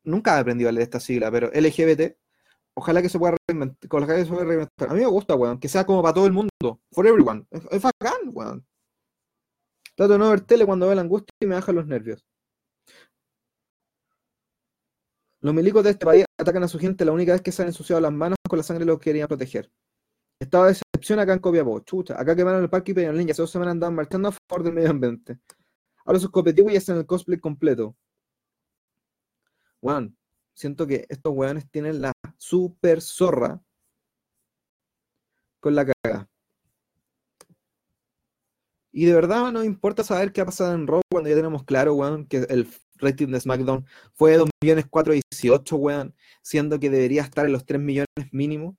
[0.07, 2.16] nunca he aprendido a leer esta sigla, pero LGBT,
[2.75, 4.88] ojalá que se pueda reinventar.
[4.88, 7.47] A mí me gusta, weón, que sea como para todo el mundo, for everyone.
[7.51, 8.66] Es, bacán, weón.
[9.96, 12.24] Trato de no ver tele cuando veo la angustia y me bajan los nervios.
[15.40, 17.68] Los milicos de este país atacan a su gente la única vez que se han
[17.68, 19.70] ensuciado las manos con la sangre de los que querían proteger.
[20.38, 22.20] Estado de excepción acá en Copiapó, chucha.
[22.20, 24.74] Acá quemaron el parque y Peñalín, ya hace dos semanas andaban marchando a favor del
[24.74, 25.40] medio ambiente.
[26.04, 27.96] Ahora sus competitivos y hacen el cosplay completo
[29.87, 30.16] weón,
[30.54, 33.62] siento que estos weones tienen la super zorra
[35.61, 35.85] con la
[38.96, 41.92] Y de verdad no importa saber qué ha pasado en Raw cuando ya tenemos claro,
[41.94, 47.52] weón, que el rating de SmackDown fue de 2.418, weón, siendo que debería estar en
[47.52, 48.76] los 3 millones mínimo.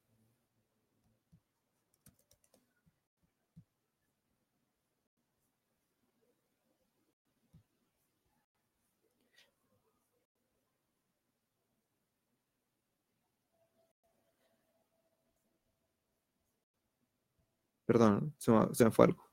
[17.85, 19.26] Perdón, se me, fue algo.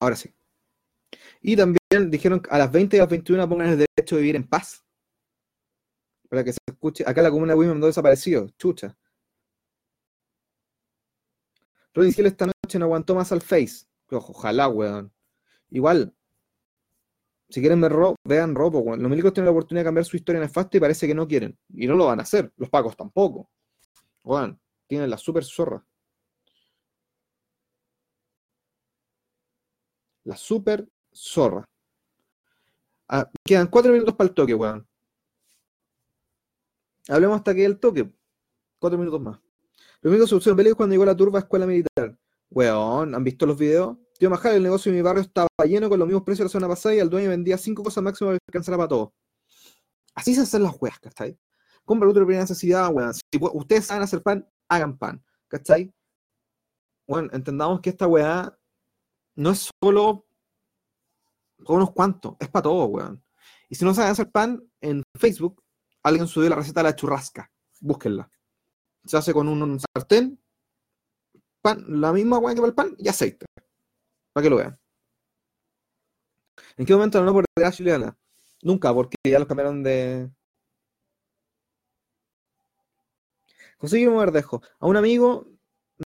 [0.00, 0.34] Ahora sí.
[1.42, 4.22] Y también dijeron que a las 20 y a las 21 pongan el derecho de
[4.22, 4.84] vivir en paz.
[6.28, 7.04] Para que se escuche.
[7.06, 8.48] Acá la comuna de Wimbledon desaparecido.
[8.58, 8.96] Chucha.
[11.94, 13.86] Rodin esta noche no aguantó más al Face.
[14.10, 15.12] Ojalá, weón.
[15.70, 16.14] Igual,
[17.50, 18.96] si quieren ver Ro, vean Robo.
[18.96, 21.58] Los milicos tienen la oportunidad de cambiar su historia fasto y parece que no quieren.
[21.68, 22.52] Y no lo van a hacer.
[22.56, 23.50] Los pacos tampoco.
[24.22, 25.84] Bueno, tienen la super zorra.
[30.30, 31.64] La super zorra.
[33.08, 34.86] Ah, quedan cuatro minutos para el toque, weón.
[37.08, 38.08] Hablemos hasta que el toque.
[38.78, 39.40] Cuatro minutos más.
[40.00, 42.16] Los se pusieron bélicos cuando llegó la turba escuela militar.
[42.48, 43.96] Weón, ¿han visto los videos?
[44.20, 46.68] Tío Majal, el negocio de mi barrio estaba lleno con los mismos precios la semana
[46.68, 49.12] pasada y el dueño vendía cinco cosas para alcanzar para todo.
[50.14, 51.36] Así se hacen las weas, ¿cachai?
[51.84, 53.14] Compra otro de primera necesidad, weón.
[53.14, 55.92] Si ustedes saben hacer pan, hagan pan, ¿cachai?
[57.08, 58.56] Bueno, entendamos que esta weá
[59.36, 60.26] no es solo
[61.64, 63.22] con unos cuantos, es para todo, weón.
[63.68, 65.62] Y si no saben hacer pan, en Facebook
[66.02, 67.50] alguien subió la receta de la churrasca.
[67.80, 68.30] Búsquenla.
[69.04, 70.38] Se hace con un sartén,
[71.62, 73.46] pan, la misma weá que para el pan y aceite.
[74.32, 74.78] Para que lo vean.
[76.76, 78.16] ¿En qué momento no por a Juliana?
[78.62, 80.30] Nunca, porque ya los cambiaron de.
[83.78, 84.62] José Guillermo Verdejo.
[84.78, 85.46] A un amigo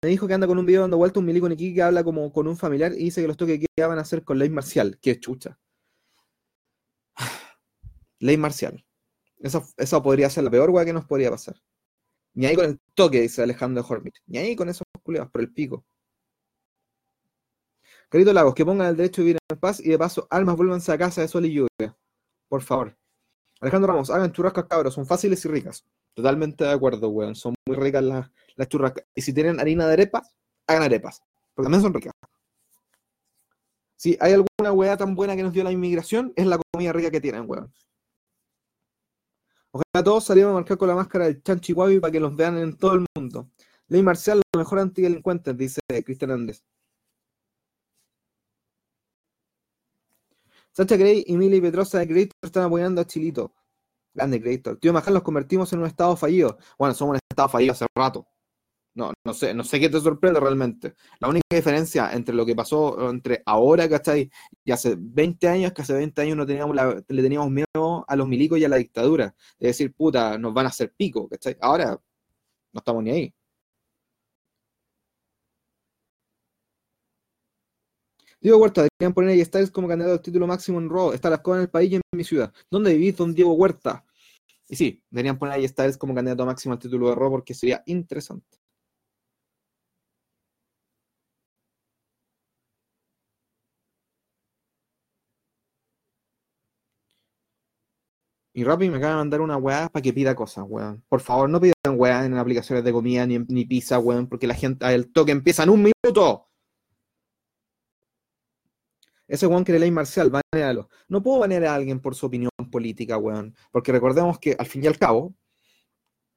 [0.03, 2.33] me dijo que anda con un video dando vuelta un milico en que habla como
[2.33, 4.99] con un familiar y dice que los toques que van a hacer con ley marcial.
[5.01, 5.59] Qué chucha.
[8.21, 8.85] Ley marcial.
[9.39, 11.57] Eso, podría ser la peor weá que nos podría pasar.
[12.35, 14.17] Ni ahí con el toque, dice Alejandro Hormit.
[14.27, 15.85] Ni ahí con esos culiados, por el pico.
[18.11, 20.93] Querido Lagos, que pongan el derecho de vivir en paz y de paso, almas vuélvanse
[20.93, 21.97] a casa de sol y lluvia.
[22.49, 22.97] Por favor.
[23.61, 25.85] Alejandro Ramos, hagan churrascas cabros, son fáciles y ricas.
[26.15, 27.35] Totalmente de acuerdo, weón.
[27.35, 29.05] Son muy ricas las, las churrascas.
[29.15, 30.35] Y si tienen harina de arepas,
[30.67, 31.23] hagan arepas.
[31.55, 32.13] Porque también son ricas.
[33.97, 37.11] Si hay alguna weá tan buena que nos dio la inmigración, es la comida rica
[37.11, 37.73] que tienen, weón.
[39.73, 42.77] Ojalá todos salieran a marcar con la máscara del chanchihuavi para que los vean en
[42.77, 43.51] todo el mundo.
[43.89, 46.65] Ley marcial, lo mejor antidelincuentes, dice Cristian Andrés.
[50.73, 53.55] Sacha Gray y Milly Petrosa de Creator están apoyando a Chilito.
[54.15, 54.77] Grande Creator.
[54.79, 56.59] Tío Majal, los convertimos en un estado fallido.
[56.79, 58.27] Bueno, somos un estado fallido hace rato.
[58.95, 60.95] No, no sé, no sé qué te sorprende realmente.
[61.21, 64.31] La única diferencia entre lo que pasó entre ahora, ¿cachai?
[64.65, 66.77] Y hace 20 años, que hace 20 años no teníamos
[67.09, 69.35] le teníamos miedo a los milicos y a la dictadura.
[69.59, 71.57] De decir, puta, nos van a hacer pico, ¿cachai?
[71.61, 71.91] Ahora,
[72.73, 73.35] no estamos ni ahí.
[78.41, 81.13] Diego Huerta, deberían poner a Styles como candidato al título máximo en Raw.
[81.13, 82.53] Está las cosas en el país y en mi ciudad.
[82.71, 84.05] ¿Dónde vivís, don Diego Huerta?
[84.69, 87.83] Y sí, deberían poner a Styles como candidato máximo al título de Raw porque sería
[87.87, 88.59] interesante.
[98.61, 101.03] Y Rappi me acaba de mandar una weá para que pida cosas, weón.
[101.09, 104.53] Por favor, no pidan weá en aplicaciones de comida ni, ni pizza, weón, porque la
[104.53, 106.47] gente, el toque empieza en un minuto.
[109.27, 110.91] Ese weón quiere ley marcial, banealo.
[111.09, 113.55] No puedo banear a alguien por su opinión política, weón.
[113.73, 115.35] Porque recordemos que al fin y al cabo,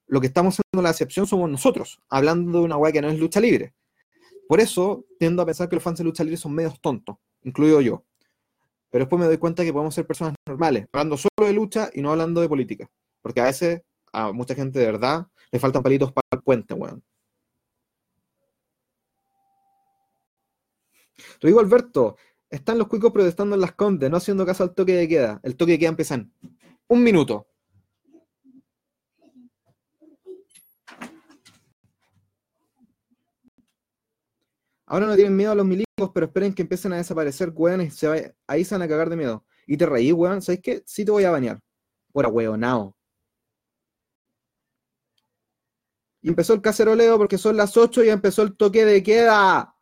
[0.07, 3.19] lo que estamos haciendo la excepción somos nosotros, hablando de una weá que no es
[3.19, 3.73] lucha libre.
[4.47, 7.81] Por eso tiendo a pensar que los fans de lucha libre son medios tontos, incluido
[7.81, 8.05] yo.
[8.93, 12.01] Pero después me doy cuenta que podemos ser personas normales, hablando solo de lucha y
[12.03, 12.87] no hablando de política.
[13.23, 17.03] Porque a veces a mucha gente de verdad le faltan palitos para el puente, weón.
[21.41, 22.17] digo Alberto,
[22.51, 25.39] están los cuicos protestando en las condes, no haciendo caso al toque de queda.
[25.41, 26.31] El toque de queda empieza en
[26.87, 27.47] un minuto.
[34.85, 35.65] Ahora no tienen miedo a los
[36.11, 39.15] pero esperen que empiecen a desaparecer, weón, y se ahí se van a cagar de
[39.15, 39.45] miedo.
[39.67, 40.83] Y te reí, weón, ¿sabes qué?
[40.85, 41.59] Sí te voy a bañar.
[42.11, 42.95] Por nao.
[46.21, 49.75] Y empezó el caceroleo porque son las 8 y empezó el toque de queda.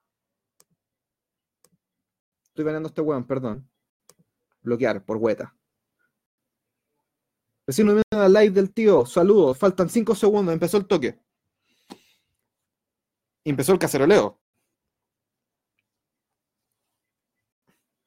[2.48, 3.70] Estoy baneando a este weón, perdón.
[4.62, 5.56] Bloquear por hueta.
[7.68, 9.06] Vecino, me al live del tío.
[9.06, 9.58] Saludos.
[9.58, 10.54] Faltan 5 segundos.
[10.54, 11.20] Empezó el toque.
[13.46, 14.41] empezó el caceroleo.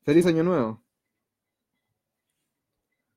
[0.04, 0.84] Feliz año nuevo.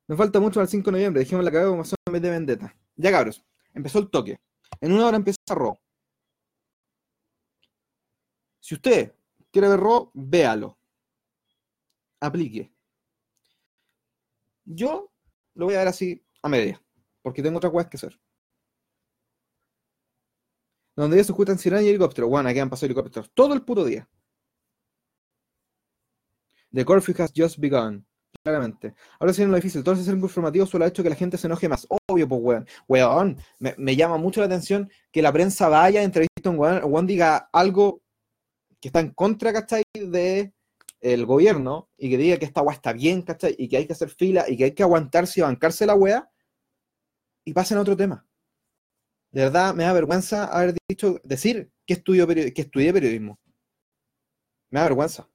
[0.07, 1.19] Nos falta mucho al 5 de noviembre.
[1.19, 2.75] Dijimos la cagada como son en vez de vendetta.
[2.95, 3.43] Ya cabros.
[3.73, 4.39] Empezó el toque.
[4.79, 5.77] En una hora empieza Raw.
[8.61, 9.13] Si usted
[9.51, 10.77] quiere ver Raw, véalo.
[12.21, 12.71] Aplique.
[14.63, 15.11] Yo
[15.55, 16.81] lo voy a ver así a media.
[17.21, 18.17] Porque tengo otra cosas que hacer.
[20.95, 22.29] Donde ya se ocultan sirena y helicóptero.
[22.29, 24.09] Bueno, aquí han pasado helicópteros todo el puto día.
[26.73, 28.05] The curfew has just begun.
[28.43, 28.93] Claramente.
[29.19, 29.83] Ahora sí, no lo difícil.
[29.83, 31.87] Todo ese ser informativo solo ha hecho que la gente se enoje más.
[32.09, 32.67] Obvio, pues, weón.
[32.87, 37.07] Weón, me, llama mucho la atención que la prensa vaya, entrevista a un weón, weón
[37.07, 38.01] diga algo
[38.79, 39.83] que está en contra, ¿cachai?
[39.93, 40.53] De
[41.01, 43.55] el gobierno y que diga que esta weá está bien, ¿cachai?
[43.57, 46.29] Y que hay que hacer fila y que hay que aguantarse y bancarse la weá
[47.45, 48.25] y pasen a otro tema.
[49.31, 53.39] De verdad, me da vergüenza haber dicho, decir que, estudio que estudié periodismo.
[54.69, 55.29] Me da vergüenza.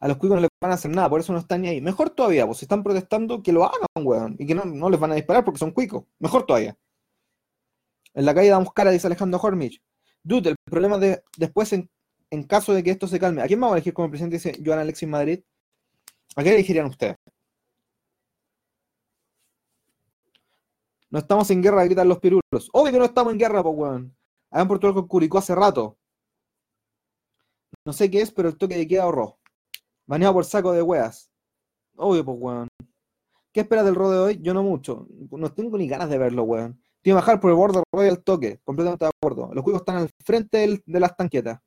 [0.00, 1.80] A los cuicos no les van a hacer nada, por eso no están ni ahí.
[1.82, 5.12] Mejor todavía, pues si están protestando, que lo hagan, weón, y que no, les van
[5.12, 6.04] a disparar porque son cuicos.
[6.18, 6.76] Mejor todavía.
[8.14, 9.80] En la calle damos cara, dice Alejandro Hormich.
[10.22, 11.88] Dude, el problema de después, en,
[12.48, 14.36] caso de que esto se calme, ¿a quién vamos a elegir como presidente?
[14.36, 15.40] Dice Joan Alexis Madrid.
[16.36, 17.16] ¿A qué elegirían ustedes?
[21.10, 22.70] No estamos en guerra, gritan los pirulos.
[22.72, 24.16] Obvio que no estamos en guerra, pues, weón.
[24.50, 25.98] Allá en Puerto Rico Curicó hace rato.
[27.84, 29.39] No sé qué es, pero el toque de queda ahorró.
[30.10, 31.30] Baneado por saco de weas.
[31.94, 32.68] Obvio, pues, weón.
[33.52, 34.38] ¿Qué esperas del rol de hoy?
[34.42, 35.06] Yo no mucho.
[35.30, 36.80] No tengo ni ganas de verlo, weón.
[37.00, 38.58] Tiene que bajar por el borde del toque.
[38.64, 39.54] Completamente de acuerdo.
[39.54, 41.60] Los juegos están al frente de las tanquetas.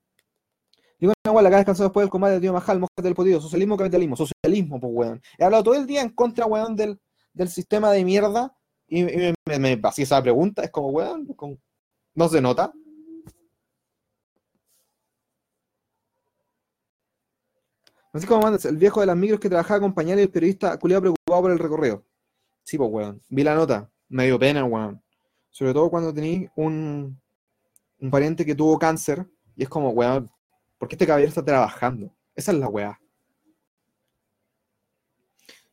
[0.99, 3.39] Digo, no, la acá descansado después del combate de tío Majal, mojate del podido.
[3.39, 4.17] Socialismo, capitalismo.
[4.17, 5.21] Socialismo, pues, weón.
[5.37, 6.99] He hablado todo el día en contra, weón, del,
[7.31, 8.53] del sistema de mierda.
[8.89, 10.63] Y, me, me, esa pregunta.
[10.63, 11.25] Es como, weón,
[12.13, 12.73] no se nota.
[18.27, 21.41] Como mandas, el viejo de las micros que trabajaba con pañales el periodista culiado preocupado
[21.41, 22.05] por el recorrido.
[22.63, 23.21] Sí, pues, weón.
[23.27, 23.89] Vi la nota.
[24.07, 25.01] Me dio pena, weón.
[25.49, 27.19] Sobre todo cuando tenéis un,
[27.99, 30.31] un pariente que tuvo cáncer y es como, weón,
[30.77, 32.15] ¿por qué este caballero está trabajando?
[32.35, 32.99] Esa es la weá.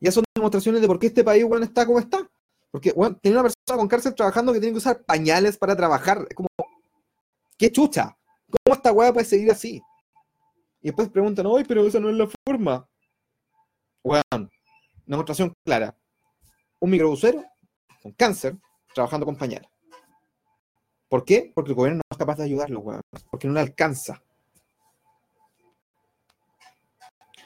[0.01, 2.27] Ya son demostraciones de por qué este país, weón, está como está.
[2.71, 6.27] Porque, weón, tiene una persona con cáncer trabajando que tiene que usar pañales para trabajar.
[6.29, 6.49] Es como,
[7.59, 8.17] ¿qué chucha?
[8.49, 9.83] ¿Cómo esta weá puede seguir así?
[10.83, 12.89] Y después preguntan, ¡ay, pero esa no es la forma!
[14.03, 14.51] Weón,
[15.07, 15.97] demostración clara.
[16.79, 17.45] Un microbusero
[18.03, 18.57] con cáncer
[18.95, 19.69] trabajando con pañales.
[21.09, 21.53] ¿Por qué?
[21.55, 23.03] Porque el gobierno no es capaz de ayudarlo, weón.
[23.31, 24.23] Porque no le alcanza.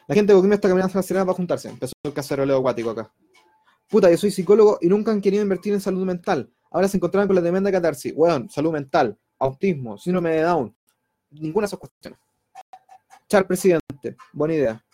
[0.06, 1.70] La gente de Boquimia está caminando hacia la Serena para juntarse.
[1.70, 3.10] Empezó el caceroleo acuático acá.
[3.88, 6.52] Puta, yo soy psicólogo y nunca han querido invertir en salud mental.
[6.70, 8.12] Ahora se encontraron con la tremenda catarsis.
[8.14, 10.76] Weón, salud mental, autismo, síndrome de Down.
[11.30, 12.20] Ninguna de esas cuestiones.
[13.34, 14.84] Char presidente, buena idea.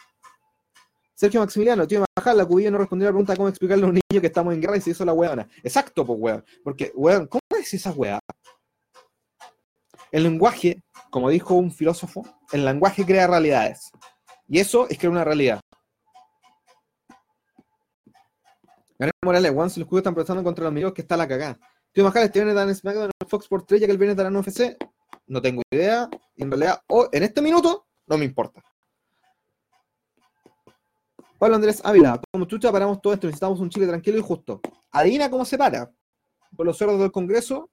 [1.15, 3.93] Sergio Maximiliano, tío Majal, la cubilla no respondió a la pregunta cómo explicarle a un
[3.97, 5.47] niño que estamos en guerra y se hizo la weona.
[5.63, 6.45] Exacto, pues weón.
[6.65, 8.19] Porque, weón, ¿cómo es esa weá?
[10.11, 13.91] El lenguaje, como dijo un filósofo, el lenguaje crea realidades.
[14.49, 15.61] Y eso es crear una realidad.
[18.99, 21.59] Gabriel Morales, weón, si los cubos están protestando contra los amigos que está la cagada.
[21.93, 24.35] Tío Majal, este viernes dan SmackDown en Fox por 3 ya que el viernes darán
[24.35, 24.79] UFC.
[25.27, 26.09] No tengo idea.
[26.37, 28.63] Y en realidad, o en este minuto, no me importa.
[31.39, 34.61] Pablo Andrés Ávila, como chucha paramos todo esto, necesitamos un Chile tranquilo y justo.
[34.91, 35.91] Adivina cómo se para.
[36.55, 37.71] Por los cerdos del Congreso,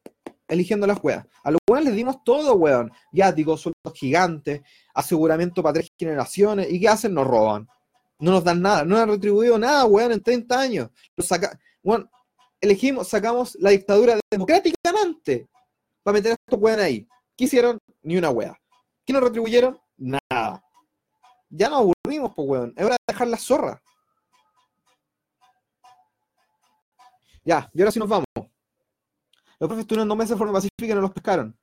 [0.48, 1.26] eligiendo las weas.
[1.44, 2.92] A los weones les dimos todo, weón.
[3.12, 4.62] Yáticos, sueldos gigantes,
[4.94, 6.72] aseguramiento para tres generaciones.
[6.72, 7.14] ¿Y qué hacen?
[7.14, 7.68] Nos roban.
[8.20, 8.86] No nos dan nada.
[8.86, 10.90] No han retribuido nada, weón, en 30 años.
[12.62, 15.48] Elegimos, sacamos la dictadura democráticamente
[16.04, 17.08] para meter a estos weones ahí.
[17.36, 17.80] ¿Qué hicieron?
[18.04, 18.58] Ni una wea.
[19.04, 19.78] ¿Qué nos retribuyeron?
[21.50, 22.74] Ya nos aburrimos, pues, weón.
[22.76, 23.82] Es hora de dejar la zorra.
[27.44, 28.26] Ya, y ahora sí nos vamos.
[29.60, 31.58] Los profes estuvieron dos meses de forma pacífica y no los pescaron.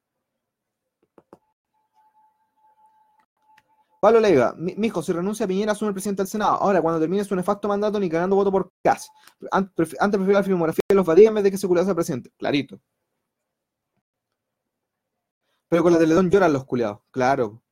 [4.01, 6.57] Pablo Leiva, mi, mijo, si renuncia a Piñera, asume el presidente del Senado.
[6.57, 9.11] Ahora, cuando termine su nefasto mandato, ni ganando voto por CAS.
[9.51, 12.31] Antes, prefiero la filmografía de los Badía en vez de que se culiase al presidente.
[12.37, 12.81] Clarito.
[15.69, 17.01] Pero con la Teledón lloran los culiados.
[17.11, 17.63] Claro.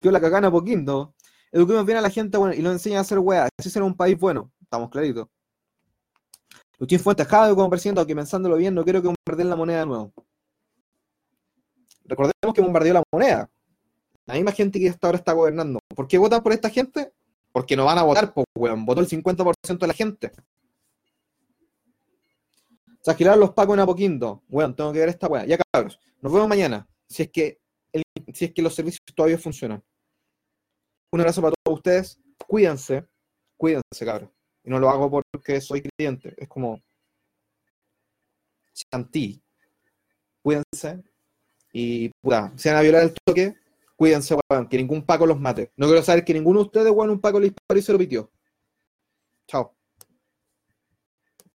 [0.00, 1.14] Yo la cagana poquito.
[1.52, 3.48] Eduquemos bien a la gente bueno, y lo enseña a hacer weá.
[3.58, 4.50] Así será un país bueno.
[4.62, 5.28] Estamos claritos.
[6.78, 9.86] Luchín Fuentes, Jado como presidente, aunque pensándolo bien, no quiero que bombardeen la moneda de
[9.86, 10.12] nuevo.
[12.04, 13.50] Recordemos que bombardeó la moneda.
[14.26, 15.78] La misma gente que hasta ahora está gobernando.
[15.94, 17.12] ¿Por qué votan por esta gente?
[17.52, 18.86] Porque no van a votar, pues, weón.
[18.86, 20.32] Votó el 50% de la gente.
[23.02, 24.42] Se agilaron los pacos en Apoquindo.
[24.48, 25.44] Weón, tengo que ver esta weá.
[25.46, 25.98] Ya cabros.
[26.20, 26.88] Nos vemos mañana.
[27.08, 27.60] Si es que,
[28.32, 29.82] si es que los servicios todavía funcionan.
[31.12, 32.20] Un abrazo para todos ustedes.
[32.46, 33.06] Cuídense.
[33.56, 34.32] Cuídense, cabrón.
[34.64, 36.34] Y no lo hago porque soy creyente.
[36.36, 36.80] Es como.
[38.72, 39.42] Chantí.
[40.42, 41.02] Cuídense.
[41.72, 43.56] Y puta, si van a violar el toque,
[43.96, 44.68] cuídense, weón.
[44.68, 45.72] Que ningún Paco los mate.
[45.76, 47.98] No quiero saber que ninguno de ustedes, weón, un Paco le disparó y se lo
[47.98, 48.30] pitió.
[49.46, 49.79] Chao.